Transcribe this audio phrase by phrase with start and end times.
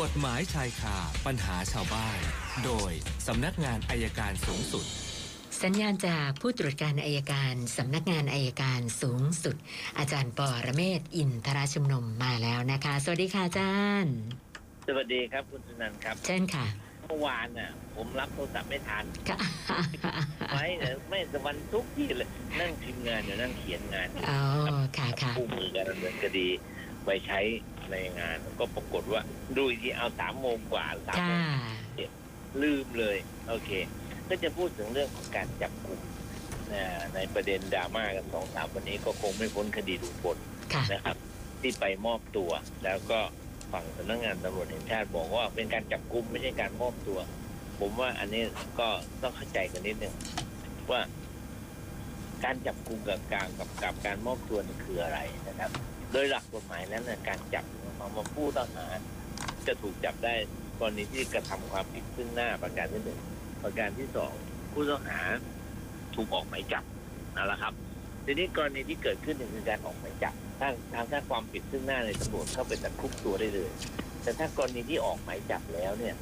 [0.00, 0.96] กฎหมายชายคา
[1.26, 2.18] ปัญหาชาวบ้าน
[2.64, 2.92] โดย
[3.26, 4.84] สำนักงานอายการสูงสุด
[5.62, 9.56] สัญญาณจากผู้ตรวจการอายการสำนักงานอายการสูงสุด
[9.98, 14.16] อาจารย์ปอระเมศวร์อินทราชุมนุมมาแล้วนะคะ สวัสดีค่ะอาจารย์
[14.86, 16.66] สวัสดีครับคุณสุนันท์ครับ เช่นค่ะ
[17.08, 19.38] เมื่อวานน่ะ ผมรับโทรศัพท์ไม่ทันค่ะ
[20.54, 22.28] ไม่เออไม่แต่วันทุกที่เลย
[22.60, 24.40] นั่งพิมพ์งานอยู่นั่งเขียนงานอยู่อ๋อ
[24.98, 26.48] ค่ะค่ะคู่มือการดำเนินคดี
[27.04, 27.40] ไปใช้
[27.92, 29.20] ในงาน ก็ปรากฏว่า
[29.56, 32.10] ดูอีกทีเอาสามโมงกว่าสามค่ะโมง
[32.62, 33.16] ลืมเลย
[33.48, 33.70] โอเค
[34.28, 36.00] ก็จะพูดถึงเรื่องของการจับกลุ่ม
[36.72, 40.36] นะในประเด็นดราม่ากันสองสามวันนี้ก็คงไม่พ้นคดีลุงพล
[40.74, 41.16] ค่ะนะครับ
[41.60, 42.50] ที่ไปมอบตัว
[42.84, 43.20] แล้วก็
[43.72, 47.18] ฝั่งสำนักงานตำรวจแห่งชาติบอกว่าเป็นการจับกุมไม่ใช่การมอบตัว
[47.80, 48.42] ผมว่าอันนี้
[48.80, 48.88] ก็
[49.22, 50.14] ต้องเข้าใจกันนิดนึง
[50.90, 51.00] ว่า
[52.44, 55.70] การจับกุมกับการกับกับการมอบตัวนี่คืออะไรนะครับ
[56.12, 57.64] โดยหลักกฎหมายแล้วเนี่ยการจับ
[57.98, 58.86] ของมาผู้ต้องหา
[59.66, 60.34] จะถูกจับได้
[60.78, 63.20] กรณีที่กระทำความผิดซึ่งหน้าประการที่หนึ่ง
[63.62, 64.32] ประการที่สอง
[64.72, 65.20] ผู้ต้องหา
[66.14, 66.84] ถูกออกหมายจับ
[67.36, 67.72] นั่นแหละครับ
[68.24, 73.70] ทีนี้กรณีที่เกิดขึ้นเนี่ยคือการออกหมายจับถ้าทางถ้าความผิดซึ่งหน้าในตำรวจเข้าไปจับคุกตัวได้เลย
[74.22, 76.14] แต่ถ้ากรณีที่ออกหมายจับแล้วเนี่ย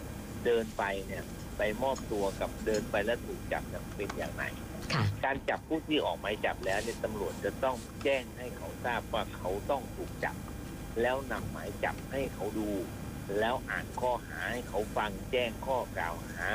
[0.44, 1.22] เดินไปเนี่ย
[1.58, 4.44] ไปมอบตัวกับเดินไปแล้วถูกจับเนี่ยเป็นอย่างไร
[4.92, 10.36] ค่ะการจับผู้ที่ออกหมายจับแล้วเนี่ยตำรวจจะต้องแจ้งให้เขาทราบว่าเขาต้องถูกจับ
[11.02, 12.70] แล้วนำหมายจับให้เขาดู
[13.38, 16.46] แล้วอ่านข้อหาให้เขาฟังแจ้งข้อกล่าวหา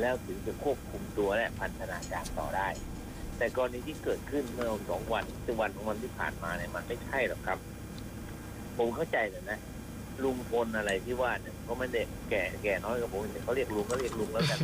[0.00, 2.68] แล้วถึงจะควบคุมตัวและพันธนาการต่อได้
[3.38, 7.58] แต่กรณีที่เกิดขึ้นเมื่อสองวันซึ่งวันของวันที่ผ่านมาเนี่ยมันไม่ใช่หรอกครับ
[8.76, 9.58] ผมเข้าใจเลยนะ
[10.24, 14.58] ลุงพลอะไรที่ว่าเนี่ยก็ไม่ได้แก่แก่น้อยกับผมแต่เขาเรียกลุงก็เรียกลุงแล้วกัน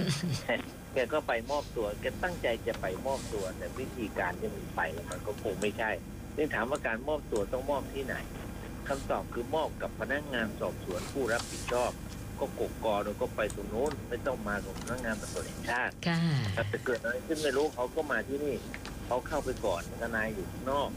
[0.94, 5.90] แกก็ไปมอบตัวแกตั้งใจจะไปมอบตัว แต่วิธีการที่มันไปเนี่ยมันก็คงไม่ใช่
[6.36, 8.16] นี่ถามว่าการมอบตัวต้องมอบที่ไหน
[8.88, 11.90] คำตอบคือมอบกับพนักงานสอบสวนผู้รับผิดชอบ
[12.38, 16.18] ก็กกกอแล้วก็ไปตรงโน้นไม่ต้องมากับพนักงานตำรวจแห่งชาติค่ะ
[16.68, 18.54] แต่เกิดอะไรขึ้นไม่รู้เขาก็มาที่นี่
[19.06, 20.88] เขาเข้าไปก่อนทนายอยู่ข้างนอก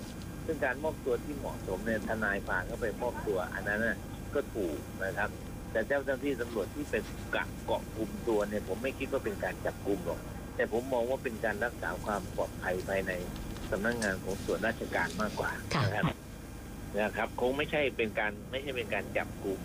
[0.46, 3.97] ซึ่งการมอบตัวที่เหมาะสมเนี่ยทนายพาเขาไปมอบตัวอันนั้นน่ะ
[4.35, 5.29] ก็ถูกนะครับ
[5.72, 7.03] แต่เจ้าหน้าที่ตำรวจที่เป็น
[7.35, 10.19] กะเกาะกลุ่มตัวเนี่ยผมไม่คิดว่าเป็นการจับกลุ่มหรอก
[10.56, 13.12] แต่ผมมองว่าเป็นการรักษาความปลอดภัยภายใน
[13.72, 16.16] สำนักงานของส่วนราชการมากกว่าค่ะนะครับ
[17.00, 19.59] นะครับ คงไม่ใช่เป็นการไม่ใช่เป็นการจับกลุ่ม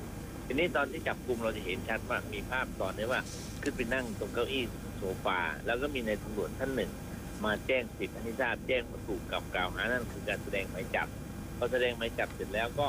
[0.47, 3.21] ทีนี้ตอนที่จับกลุ่มเราจะเห็นชัดว่ามีภาพตอนนี้ว่า
[3.63, 4.65] ขึ้นไปนั่งตรงเก้าอี้
[4.99, 6.91] โซฟาแล้วก็มีในายตำรวจท่านหนึ่ง
[7.45, 11.09] มาแจ้งสิทธิ์ให้ทราบแจ้งว่าถูกกับกล่าวหานั่นคือการแสดงหมายจับ
[11.59, 12.87] พอแสดงหมายจับเสร็จแล้วก็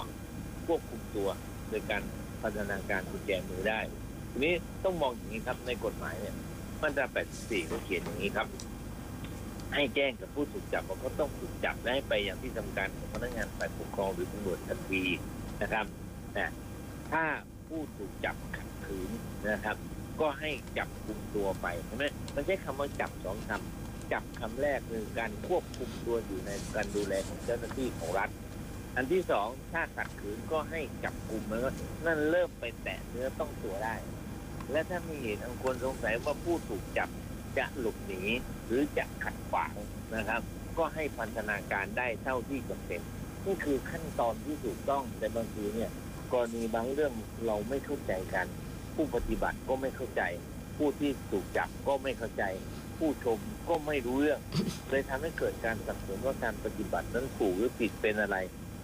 [0.67, 1.29] ควบคุมตัว
[1.71, 2.03] โดยการ
[2.41, 3.79] พัฒนาการกุญแจมือได้
[4.31, 6.35] ทีนี้ต้องมองอย่างนี้ครับในกฎหมายเนี่ย
[6.81, 7.05] มาตรา
[7.37, 8.47] 84เขาเขียนอย่างนี้ครับ
[9.75, 15.03] ให้แจ้งกับผู้ถูกจับว่าเขาต้องถูกจับและให้ไปอย่างที่ทำการของพนักงานฝ่ายปกครองหรือตำรวจทันที
[15.61, 15.85] นะครับ
[16.37, 16.51] นะ
[17.11, 17.23] ถ้า
[17.67, 19.11] ผู้ถูกจับขัดขืน
[19.51, 19.77] นะครับ
[20.21, 22.03] ก็ให้จับคุมตัวไปใช่ไหม
[22.35, 28.29] มันใช้คำว่าจับสองคำจับคำแรกคือการควบคุมตัวอยู่ในการดูแลของเจ้าหน้าที่ของรัฐ
[28.95, 31.73] อันที่สองถ้าขัดขืนก็ให้จับกลุ่มแล้ว
[32.05, 33.95] นั่นเริ่มไปแตะเนื้อต้องตัวได้
[34.71, 37.09] และถ้ามีเหตุอันควรสงสัยว่าผู้ถูกจับ
[37.57, 38.21] จะหลบหนี
[38.67, 39.73] หรือจะขัดขวาง
[40.15, 40.41] นะครับ
[40.77, 43.01] ก็ให้พันธนาการได้เท่าที่จำเป็น
[43.45, 45.91] นี่คือขั้นตอนที่ถูกต้องแต่บางทีเนี่ย
[46.33, 47.13] กรณีบางเรื่อง
[47.45, 48.45] เราไม่เข้าใจกัน
[48.95, 50.21] ผู้ปฏิบัติก็ไม่เข้าใจ
[50.77, 52.43] ผู้ที่ถูกจับก็ไม่เข้าใจ
[52.97, 54.39] ผู้ชมก็ไม่รู้เรื่อง
[54.89, 58.37] เลยทำให้เกิดการสับสนว่าการปฏิบัตินั้นถูกหรือผิดเป็นอะไร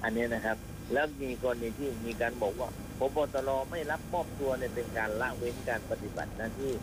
[0.04, 0.58] อันนี้นะครับ
[0.94, 6.74] แล้วมีกรณีที่มีการบอกว่าพบตรไม่รับมอบตัวเนี่ยเป็นการละเว้นการปฏิบัติหน้าที่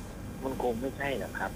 [0.42, 1.50] มันคงไม่ใช่นะครับ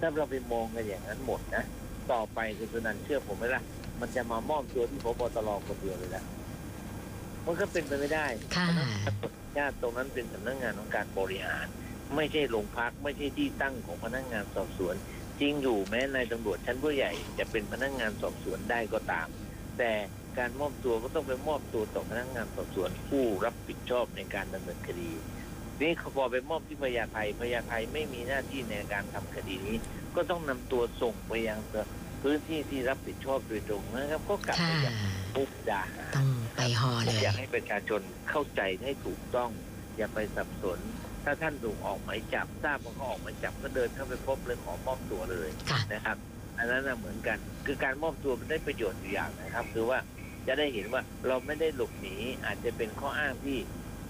[0.00, 1.64] ถ้าเราไปมองกันอย่างนั้นหมดนะ
[2.12, 3.62] ต่อไปคุณสุนันท์เชื่อผมไหมล่ะ
[4.00, 6.24] มันจะมามอบตัวที่พบตรคนเดียวเลยนะ
[7.46, 8.26] มันก็เป็นไปไม่ได้
[8.56, 8.66] ค่ะ
[9.56, 11.66] ญาติตรงนั้นเป็นสำนักงานของการบริหาร
[12.16, 14.94] ไม่ใช่โรงพักไม่ใช่ที่ตั้งของพนักงานสอบสวน
[15.40, 19.28] จริงอยู่แม้นายตำรวจชั้นผู้ใหญ่จะเป็นพนักงานสอบสวนได้ก็ตาม
[19.78, 19.92] แต่
[20.38, 25.10] การมอบตัวก็ต้องไปมอบตัวต่อพนักงานสอบสวนผู้รับผิดชอบในการดำเนินคดี
[25.80, 29.76] นี่เขาพอไปมอบที่พญาไทพญาไทไม่มีหน้าที่ในการทำคดีนี้
[30.16, 31.60] ก็ต้องนำตัวส่งไปยัง
[32.22, 34.96] พื้นที่ที่รับผิดชอบโดยตรงนะครับ ก็กลับค่ะไปยัง
[35.36, 38.00] มุกดาหารต้องไปหอเลยอยากให้ประชาชน
[38.30, 39.50] เข้าใจให้ถูกต้อง
[39.96, 40.78] อย่าไปสับสน
[41.24, 46.16] ถ้าท่านถูกออกหมายจับทราบว่าเขาออกหมายจับก็เดินเข้าไปพบเลยขอมอบตัวเลยค่ะนะครับ
[46.58, 49.98] อันนั้นนะเหมือนกัน คือการมอบตัวมันได้ประโยชน์อยู่อย่างนะครับ คือว่า
[50.46, 52.16] จะได้เห็นว่าเราไม่ได้หลบหนี
[52.46, 53.58] อาจจะเป็นข้ออ้างที่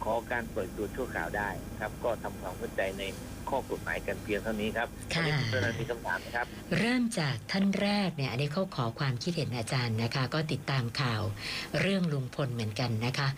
[0.05, 1.51] ขอการปล่อยตัวชั่วคราวได้
[1.81, 3.03] ครับ ก็ทำความเข้าใจใน
[3.49, 6.47] ข้อกฎหมายกันเพียงเท่านี้ครับค่ะวันนี้คุณธนามีคำถามไหมครับ
[6.79, 11.23] เริ่มจากท่านแรกเนี่ยอันนี้เขาขอความคิดเห็นอาจารย์นะคะ ก็ติดตามข่าว
[11.81, 13.29] เรื่องลุงพลเหมือนกันนะคะ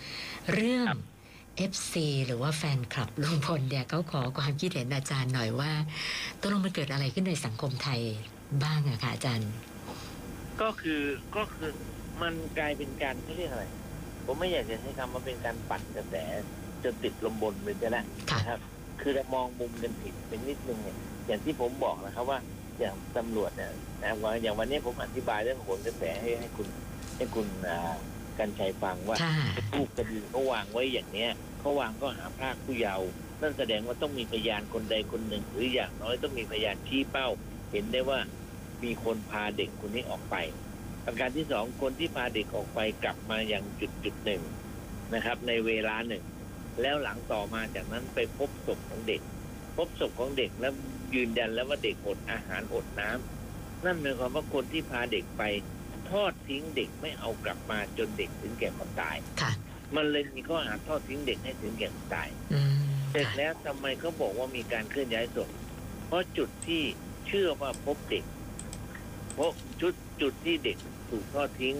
[0.55, 1.01] เรื่องครับ
[1.73, 1.95] FC
[2.27, 5.73] หรือว่าแฟนคลับลุงพลเนี่ยเขาขอความคิดเห็นอาจารย์หน่อยว่า
[6.41, 8.01] ตกลงมันเกิดอะไรขึ้นในสังคมไทย
[8.63, 9.51] บ้างอะคะอาจารย์
[10.63, 11.03] ก็คือ
[11.37, 11.71] ก็คือ
[12.23, 13.65] มันกลายเป็นการเขาเรียกอะไร
[14.27, 16.15] ผมไม่อยากจะใช้คำว่าเป็นการปั่นกระแส
[16.83, 18.61] จนติดลมบนไปซะแล้วค่ะนะครับ
[19.01, 20.97] คือเรามองมุมกันผิดเป็นนิดนึงเนี่ย
[21.27, 22.39] อย่างที่ผมบอกนะครับว่า
[22.79, 23.71] อย่างตำรวจเนี่ย
[24.03, 26.69] นะว่าอย่างวันนี้ผมอธิบายเรื่องโหนกระแสให้ให้คุณ
[27.17, 27.95] ให้คุณอ่า
[28.39, 29.35] กันชัยฟังว่าค่ะ
[29.75, 31.31] รูปคดีเขาวางไว้อย่างเนี้ย
[31.61, 33.09] เขาวางก็หาพรากผู้เยาว์
[33.41, 37.29] นั่นแสดงว่าต้องมีพยานคนใดคนหนึ่ง หรืออย่างน้อยต้องมีพยานชี้เป้า
[37.73, 38.19] เห็นได้ว่า
[38.85, 40.37] มีคนพาเด็กคนนี้ออกไป
[41.05, 44.43] ประการที่สองคนที่พาเด็กออกไปกลับมาอย่างจุดจุดหนึ่ง
[45.15, 46.25] นะครับ ในเวลาหนึ่ง
[46.83, 49.21] แล้วหลังต่อมาจากนั้นไปพบศพของเด็ก
[49.77, 50.73] พบศพของเด็กแล้ว
[51.15, 55.43] ยืนยันแล้วว่าเด็กอดอาหารอดน้ำนั่นหมายความว่าคนที่พาเด็กไป
[56.11, 59.53] ทอดทิ้งเด็กไม่เอากลับมาจนเด็กถึงแก่ความตายค่ะ
[59.97, 62.75] มันเลยมีข้อหาทอดทิ้งเด็กให้ถึงแก่ความตายอืม
[63.11, 65.49] เสร็จค่ะแล้วทำไมเขาบอกว่ามีการเคลื่อนย้ายศพ
[66.07, 66.83] เพราะจุดที่
[67.27, 70.79] เชื่อว่าพบเด็กเพราะจุดจุดที่เด็ก
[71.11, 71.77] ถูกทอดทิ้ง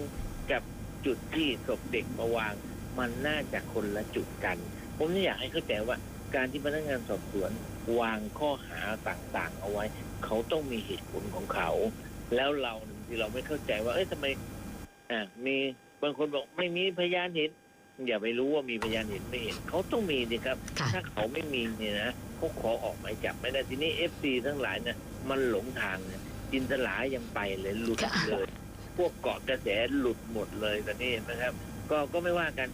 [0.51, 0.61] กับ
[1.05, 2.53] จุดที่ศพเด็กมาวาง
[2.99, 4.57] มันน่าจะคนละจุดกัน
[4.97, 5.97] ผมนี่อยากให้เข้าใจว่า
[6.35, 7.51] การที่พนักงานสอบสวน
[7.99, 9.85] วางข้อหาต่างๆ เอาไว้
[10.25, 11.69] เขาต้องมีเหตุผลของเขา
[12.35, 12.73] แล้วเรา
[13.05, 14.25] ที่เราไม่เข้าใจว่า เอ้ยทำไม
[15.11, 15.57] อ่ามี
[16.01, 17.49] บางคนบอกไม่มีพยานเห็น
[18.07, 24.97] อย่าไปรู้ว่ามีพยานเห็นไม่เห็นเขาต้องมีดิครับค่ะถ้าเขาไม่มีเนี่ยนะเขาขอออกหมายจับไม่ได้ทีนี้ FC ทั้งหลายเนี่ย
[25.29, 28.47] มันหลงทางเนี่ย จินตลายังไปเลยหลุดค่ะเลย
[28.97, 29.67] พวกเกาะกระแส
[29.99, 31.53] หลุดหมดเลยตอนนี้เห็นไหมครับ
[31.91, 32.67] ก็ก็ไม่ว่ากัน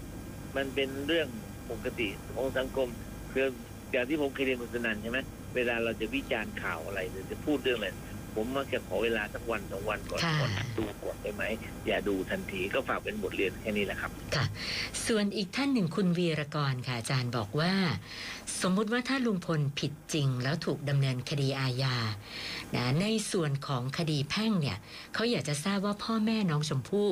[0.57, 1.27] มันเป็นเรื่อง
[1.71, 2.87] ปกติของสังคม
[3.33, 3.45] คือ
[3.91, 5.19] อย่างที่ผมเคยเรียนคุณสนันใช่ไหม
[5.55, 7.89] เวลาเราจะวิจารณ์ข่าวอะไรหรือจะพูดเรื่องอะไร
[8.35, 11.43] ผมมักจะขอเวลาสักวันสองวันก่อนค่ะ ก่อนดูก่อนได้ไหม
[11.87, 14.45] อย่าดูทันทีก็ฝากเป็นบทเรียนแค่นี้แหละครับ ค่ะ
[15.07, 17.73] ส่วนอีกท่านหนึ่งคุณวีรกรค่ะ อาจารย์บอกว่า
[18.61, 21.97] สมมุติว่าถ้าลุงพลผิดจริง แล้วถูกดำเนินคดีอาญา
[22.75, 24.77] นะในส่วนของคดีแพ่งเนี่ย
[25.13, 27.09] เขาอยากจะทราบว่าพ่อแม่น้องชมพู่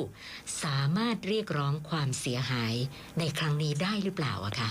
[0.64, 2.74] สามารถเรียกร้องความเสียหาย
[3.18, 4.70] ในครั้งนี้ได้หรือเปล่าอะคะ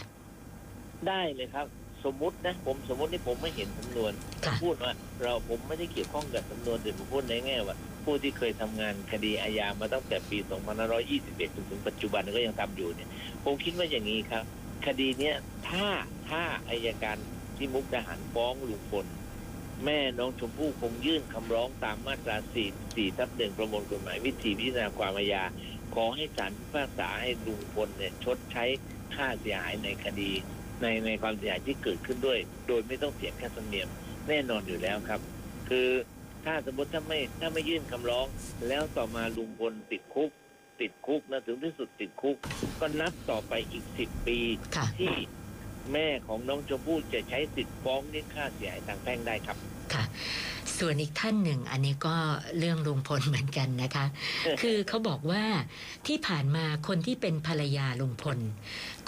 [1.07, 1.67] ได้เลยครับ
[2.05, 4.11] สมมุตินะผมสมมติที่ผมไม่เห็นสำนวน
[4.45, 10.37] ค่ะ พูดว่าเราผมไม่ได้เกี่ยวข้องกับสำนวนแต่ผมพูดในแง่ว่า ผู้ที่เคยทำงานคดีอาญามาตั้งแต่ปี
[10.97, 13.09] 2521จนถึงปัจจุบันก็ยังทำอยู่เนี่ย
[13.43, 14.43] ผมคิดว่าอย่างนี้ครับ
[14.85, 15.35] คดีเนี้ย
[15.69, 15.87] ถ้า
[16.29, 17.17] ถ้าอายการ
[17.57, 19.05] ที่มุกดาหารฟ้องลุงพล
[19.85, 22.35] แม่น้องชมพู่คงยื่นคำร้องตามมาตรา
[22.69, 25.43] 4 4ทับหนึ่งประมวลกฎหมายวิธีพิจารณาความอาญา
[25.95, 28.65] ขอให้ศาลพิพากษาให้ลุงพลเนี่ยชดใช้
[29.15, 30.31] ค่าเสียหายในคดี
[30.81, 33.87] ในในความเสียหายที่เกิดขึ้นด้วย โดยไม่ต้องเสียค่าธรรมเนียม
[34.27, 35.19] แน่นอนอยู่แล้วครับ
[35.69, 35.87] คือ
[36.45, 38.25] ถ้าสมมติถ้าไม่ถ้าไม่ยื่นคำร้อง
[38.67, 40.29] แล้วต่อมาลุงพลติดคุก
[40.81, 42.37] ติดคุกนะถึงที่สุดติดคุก
[42.79, 44.37] ก็นับต่อไปอีกสิบปี
[44.75, 45.13] ค่ะที่
[45.93, 49.57] แม่ของน้องชมพู่จะใช้สิทธิ์ฟ้องเรียกค่าเสียหายทางแพ่งได้ครับ
[49.93, 50.03] ค่ะ
[50.77, 52.15] ส่วนอีกท่านหนึ่งอันนี้ก็
[52.57, 54.05] เรื่องลุงพลเหมือนกันนะคะ
[54.61, 55.43] คือเขาบอกว่า
[56.07, 58.39] ที่ผ่านมาคนที่เป็นภรรยาลุงพล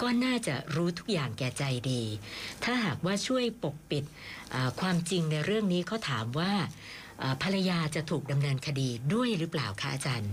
[0.02, 2.02] ก็น่าจะรู้ทุกอย่างแก่ใจดี
[2.64, 4.04] ถ้าหากว่าช่วยปกปิด
[4.54, 6.52] อ่าความจริงในเรื่องนี้เขาถามว่า
[7.22, 10.32] อ่าภรรยาจะถูกดำเนินคดีด้วยหรือเปล่าคะอาจารย์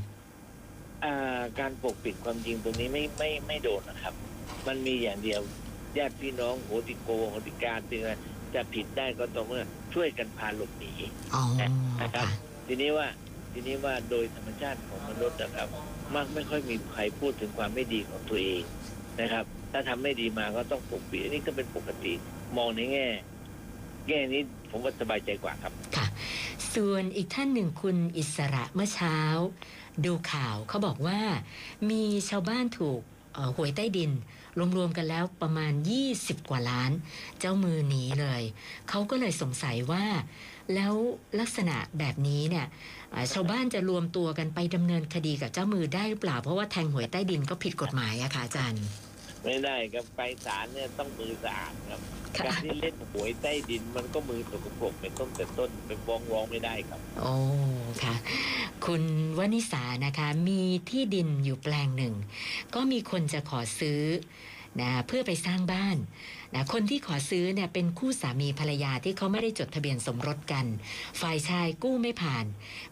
[1.06, 4.14] อ่าการปกปิดความจริงตรงนี้ไม่ไม่ไม่โดนนะครับ
[4.68, 5.42] มันมีอย่างเดียว
[5.98, 8.14] ญาติพี่น้องโหติโกโหติการเป็นอะไร
[8.54, 10.92] จะผิดได้ก็ต่อเมื่อช่วยกันพาหลบหนี
[11.36, 11.44] อ๋อ
[12.02, 13.08] นะครับค่ะทีนี้ว่า
[13.54, 15.68] ทีนี้ว่าโดยธรรมชาติของมนุษย์นะครับ
[16.16, 18.62] มักไม่ค่อยมีใครพูดถึงความไม่ดีของตัวเอง
[19.22, 22.14] นะครับ ถ้าทำไม่ดีมาก็ต้องปกปิดอันนี้ก็เป็นปกติ
[22.58, 23.08] มองในแง่
[24.08, 26.06] แง่นี้ผมว่าสบายใจกว่าครับค่ะ
[26.74, 29.18] ส่วนอีกท่านหนึ่งคุณอิสระเมื่อเช้า
[30.06, 31.20] ดูข่าวเขาบอกว่า
[31.90, 33.19] มีชาวบ้านถูกเอ่อ
[33.58, 34.12] หวยใต้ดิน
[34.78, 35.74] รวมๆกันแล้วประมาณ
[36.12, 36.92] 20 กว่าล้าน
[37.40, 38.42] เจ้ามือหนีเลย
[38.90, 40.06] เขาก็เลยสงสัยว่า
[40.74, 40.94] แล้ว
[41.40, 42.66] ลักษณะแบบนี้เนี่ย
[43.34, 48.84] ชาวบ้านจะรวมตัวกันไปดำเนินคดีกับเจ้ามือได้หรือเปล่า เพราะว่าแทงหวยใต้ดินก็ผิดกฎหมายอะค่ะอาจารย์
[49.44, 52.02] ไม่ได้ครับไปศาลเนี่ยต้องมือสะอาดครับ
[52.38, 57.34] ค่ะการที่เล่นหวยใต้ดินมันก็มือสกปรกเป็นต้นแต่ต้นเป็นฟ้องร้องไม่ได้ครับโอ้
[58.04, 58.16] ค่ะ
[58.86, 59.04] คุณ
[59.40, 62.14] วนิสานะคะ มีที่ดินอยู่แปลงหนึ่ง
[62.76, 64.02] ก็มีคนจะขอซื้อ
[64.82, 65.98] นะเพื่อไปสร้างบ้าน
[66.54, 70.66] นะคนที่ขอซื้อเนี่ยเป็นคู่สามีภรรยาที่เขาไม่ได้จดทะเบียนสมรสกัน
[71.22, 72.46] ฝ่ายชายกู้ไม่ผ่าน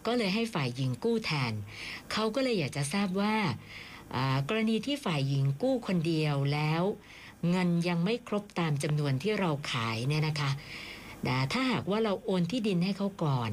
[0.06, 1.52] ก็เลยให้ฝ่ายหญิงกู้แทน
[2.12, 3.56] เขาก็เลยอยากจะทราบว่าอ่า
[4.48, 6.82] กรณีที่ฝ่ายหญิงกู้คนเดียวแล้ว
[7.50, 10.50] เงินยังไม่ครบตามจำนวนที่เราขายเนี่ยนะคะ
[11.26, 13.50] นะถ้าหากว่าเราโอนที่ดินให้เขาก่อน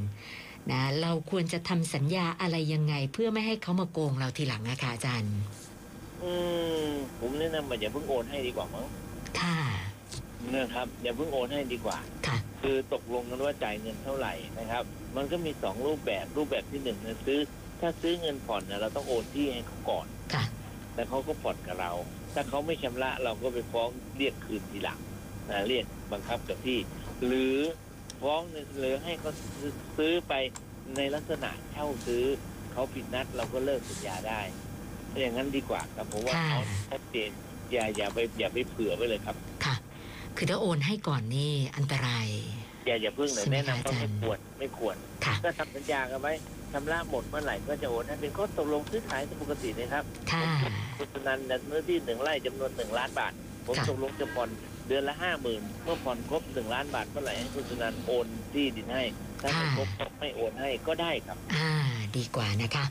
[0.71, 5.35] นะเราควรจะทำสัญญาอะไรยังไงเพื่อไม่ให้เขามาโกงเราทีหลังนะคะอาจารย์
[6.23, 6.33] อื
[6.87, 8.85] มผมแนะนำว่าอย่าเพิ่งโอนให้ดีกว่ามั้ง
[9.41, 9.61] ค่ะ
[10.55, 11.97] นะครับอย่าเพิ่งโอนให้ดีกว่า
[12.27, 14.83] ค่ะ คือตกลงกันว่าจ่ายเงินเท่าไหร่นะครับ
[15.15, 17.39] มันก็มีสองรูปแบบรูปแบบที่หนึ่งเนี่ยซื้อ
[17.79, 20.43] ถ้าซื้อเงินผ่อนเนี่ยเราต้องโอนที่ให้เขาก่อนค่ะ
[20.95, 21.91] แล้วเขาก็ผ่อนกับเรา
[22.33, 24.99] ถ้าเขาไม่ชำระเราก็ไปฟ้องเรียกคืนทีหลัง
[25.49, 26.77] นะเรียกบังคับกับที่
[27.25, 27.55] หรือ
[28.21, 28.41] ฟ้อง
[28.79, 29.31] หรือให้เขา
[29.97, 30.33] ซื้อไป
[30.97, 32.23] ในลักษณะเช่าซื้อ
[32.71, 34.41] เขาผิดนัดเราก็เลิกสัญญาได้
[35.21, 37.29] อย่างนั้นดีกว่าครับผมว่าค่ะเอาชัดเจน
[37.71, 39.75] อย่าอย่าไปอย่าไปเผื่อไว้เลยครับค่ะ
[40.37, 42.27] คือถ้าโอนให้ก่อนนี่อันตราย
[42.85, 46.33] อย่าอย่าเพิ่งเลยใช่ไหมแนะนำว่าคะอาจารไม่ย์ควรไม่ควรค่ะก็ทำสัญญากันไว้
[46.75, 50.45] ชำระหมดเมื่อไหร่ก็จะโอนให้เป็นข้อตกลงซื้อขายตามปกตินะครับค่ะ
[50.97, 53.33] คุณนันเนื้อที่หนึ่งไร่จำนวนหนึ่งล้านบาท
[53.65, 54.49] ผมค่ะ ตกลงจะผ่อน
[54.87, 59.03] เดือนละห้าหมื่นเมื่อผ่อนครบหนึ่งล้านบาทเมื่อไหร่ให้คุณสุนันท์โอนที่ดินให้
[59.41, 61.71] ถ้าไม่ครบก็ไม่โอนให้ก็ได้ครับ อ่า
[62.17, 62.85] ดีกว่านะคะ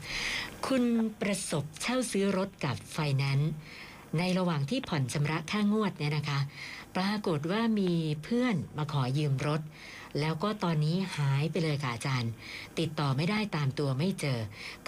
[0.67, 0.85] คุณ
[1.21, 3.53] ประสบเช่าซื้อรถกับไฟแนนซ์
[4.19, 6.41] ในระหว่างที่ผ่อนชำระค่างวดเนี่ยนะคะ
[6.97, 7.93] ปรากฏว่ามี
[8.25, 9.61] เพื่อนมาขอยืมรถ
[10.21, 12.33] แล้วก็ตอนนี้หายไปเลยค่ะอาจารย์
[12.79, 14.39] ติดต่อไม่ได้ตามตัวไม่เจอ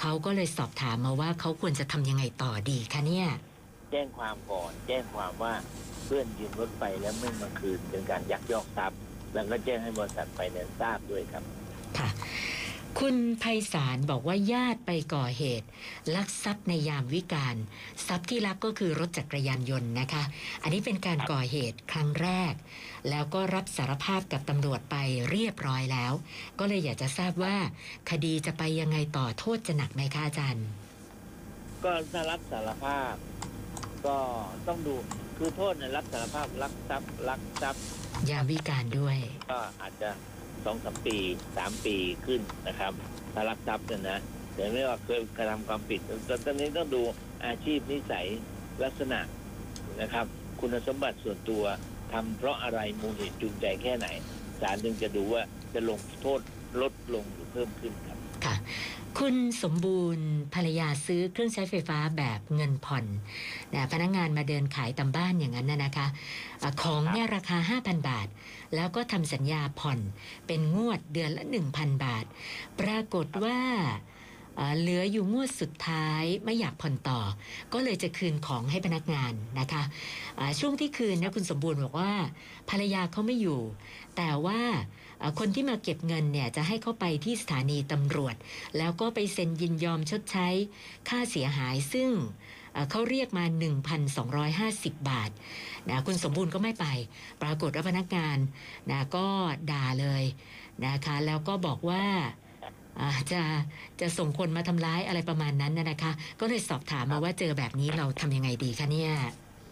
[0.00, 3.28] เขาก็เลยสอบถามมาว่าเขาควรจะทำยังไงต่อดีคะเนี่ย
[3.90, 5.52] แจ้งความก่อน แจ้งความว่า
[6.04, 8.98] เพื่อนยืมรถไปแล้วไม่มาคืนเป็นการยักยอกทรัพย์
[9.34, 11.42] แล้วก็แจ้งให้บริษัทไฟแนนซ์ทราบด้วยครับ
[11.98, 12.08] ค่ะ
[13.02, 15.66] คุณไพศาลบอกว่าญาติไปก่อเหตุ
[16.14, 17.56] ลักทรัพย์ในยามวิกาล
[18.06, 20.22] ทรัพย์ที่ลักก็คือรถจักรยานยนต์นะคะ
[20.62, 22.54] อันนี้เป็นการก่อเหตุครั้งแรก
[23.10, 24.96] แล้วก็รับสารภาพกับตำรวจไป
[25.30, 26.12] เรียบร้อยแล้ว
[26.58, 27.56] ก็เลยอยากจะทราบว่า
[28.10, 30.66] คดีจะไปยังไงต่อโทษจะหนักไหมคะอาจารย์
[31.84, 33.14] ก็ถ้ารับสารภาพ
[34.06, 34.16] ก็
[34.66, 34.94] ต้องดู
[35.36, 37.82] คือโทษในยรับสารภาพลักทรัพย์ลักทรัพย์
[38.30, 39.18] ยามวิกาลด้วย
[39.50, 40.10] ก็อาจจะ
[40.66, 41.16] สองสามปี
[41.56, 41.96] สามปี
[42.26, 42.92] ขึ้นนะครับ
[43.34, 44.18] ถ้ารักทรัพย์เนี่ยนะ
[44.54, 46.00] แต่ไม่ว่าเคยกระทำความผิด
[46.44, 47.02] ตอนนี้ต้องดู
[47.46, 48.26] อาชีพนิสัย
[48.82, 49.20] ลักษณะ
[50.00, 50.26] นะครับ
[50.60, 51.64] คุณสมบัติส่วนตัว
[52.12, 54.06] ทำเพราะอะไรมูลเหตุจูงใจแค่ไหน
[54.60, 55.42] ศาลจึงจะดูว่า
[55.74, 56.40] จะลงโทษ
[56.80, 58.54] ลดลงหรือเพิ่มขึ้นครับค่ะ
[59.22, 63.04] คุณสมบูรณ์ภรรยาซื้อเครื่องใช้ไฟฟ้าแบบเงินผ่อน
[63.74, 66.06] นะพนักงานมาเดินขายตามบ้านอย่างนั้นนะนะคะ
[66.62, 68.28] อะของเนี่ยราคา 5,000 บาท
[68.74, 69.98] แล้วก็ทำสัญญาผ่อน
[70.46, 72.24] เป็นงวดเดือนละ 1,000 บาท
[72.80, 73.58] ปรากฏว่า
[74.78, 77.20] เหลืออยู่งวดสุดท้ายไม่อยากผ่อนต่อ
[77.72, 79.82] ก็เลยจะคืนของให้พนักงานนะคะ
[80.60, 82.12] ช่วงที่คืนนะคุณสมบูรณ์บอกว่า
[82.70, 83.60] ภรรยาเขาไม่อยู่
[84.16, 84.60] แต่ว่า
[85.38, 88.34] คนที่มาเก็บเงินเนี่ยจะให้เขาไปที่สถานีตำรวจ
[88.78, 90.48] แล้วก็ไปเซ็นยินยอมชดใช้
[91.08, 92.10] ค่าเสียหายซึ่ง
[92.90, 93.44] เขาเรียกมา
[94.26, 95.30] 1,250 บาท
[95.88, 96.86] นะคุณสมบูรณ์ก็ไม่ไป
[97.42, 98.38] ปรากฏว่าพนักงาน
[98.90, 99.26] นะก็
[99.70, 100.24] ด่าเลย
[100.86, 102.04] นะคะแล้วก็บอกว่า
[103.32, 103.40] จะ
[104.00, 109.12] จะส่งคนมาทำร้ายอะไรประมาณนั้นนะนะคะ ก็เลยสอบถามมาว่าเจอแบบนี้เราทำยังไงดีคะเนี่ย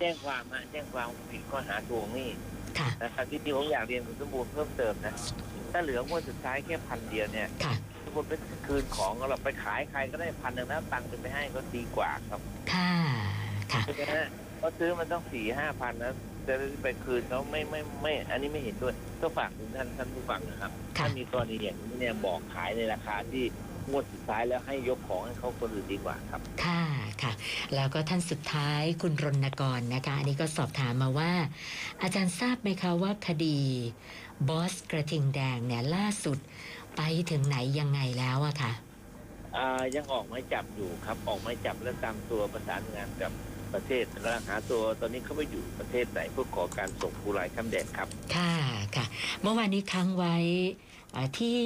[0.00, 2.30] แจ้งความฮะแจ้งความผิดข้อหาทวงหนี้
[2.78, 5.14] ค่ะนะครับที่ที่ผมอยากเรียนคุณสมบูรณ์เพิ่มเติมนะ
[5.72, 8.32] ถ้าเหลืองวดสุดท้ายแค่พันเดียวเนี่ยค่ะสมมติไป
[8.66, 12.40] คืนของเราไปขายใครก็ได้พันหนึ่งแล้วตังค์จะไปให้ก็ดีกว่าครับ
[12.72, 12.92] ค่ะ
[13.72, 14.28] ค่ะใช่ไหมฮะ
[14.58, 16.12] เพราะซื้อมันต้องสี่ห้าพันนะ
[16.48, 23.44] จะไปคืนเขาไม่ไม่ไม่ อันนี้ไม่เห็นด้วยก็ฝากถึงท่านท่านผู้ฟังนะครับ ค่ะ ถ้ามีกรณีอย่างนี้เนี่ยบอกขายในราคาที่
[23.90, 26.82] งวดสุดท้ายแล้วให้ยกของให้เขาคนอื่นดีกว่าครับ ค่ะ
[27.22, 27.32] ค่ะ
[27.74, 31.32] แล้วก็ท่านสุดท้ายคุณรณกรนะคะ อันนี้ก็สอบถามมาว่า
[32.02, 33.58] อาจารย์ทราบไหมคะว่าคดี
[34.48, 36.38] บอสกระทิงแดงเนี่ยล่าสุด
[36.96, 38.72] ไปถึงไหนยังไงแล้วอะค่ะ
[39.56, 43.32] อ่ายังออกหมายจับอยู่ครับ ออกหมายจับและตามตัวประสานงานกับ
[43.74, 48.54] ประเทศและหาตัวตอนนี้เขาไปอยู่ประเทศไหนเพื่อขอการส่งผู้ร้ายข้ามแดนครับ ค่ะ
[48.96, 49.04] ค่ะ
[49.40, 50.36] เมื่อวานนี้ค้างไว้
[51.14, 51.60] อ่าที่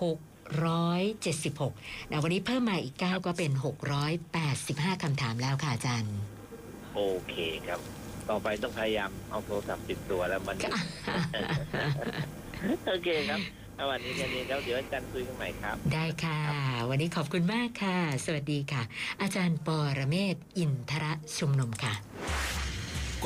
[0.00, 3.52] 676นะวันนี้เพิ่มมาอีก 9 ก็เป็น
[4.28, 6.14] 685 คำถามแล้วค่ะอาจารย์
[6.94, 7.34] โอเค
[7.66, 7.80] ครับ
[8.28, 10.56] ต่อไปต้องพยายามเอาโทรศัพท์ติดตัวแล้วมัน
[12.88, 13.40] โอเคครับ
[13.80, 16.38] เอาวันนี้แค่นี้แล้วเดี๋ยวอาจารย์คุยกันใหม่ครับ ได้ค่ะ
[16.90, 18.82] วันนี้ขอบคุณมากค่ะ สวัสดีค่ะ
[19.22, 21.94] อาจารย์ปอระเมศวร์อินทระชุมนุมค่ะ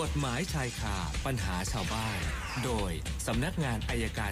[0.00, 0.96] กฎหมายชายคา
[1.26, 2.18] ปัญหาชาวบ้าน
[2.64, 2.90] โดย
[3.26, 4.22] สำนักงานอายการ